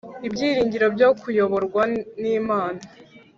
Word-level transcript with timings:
Ibyiringiro 0.27 0.87
byo 0.95 1.09
kuyoborwa 1.21 1.81
n'Imana 2.21 2.81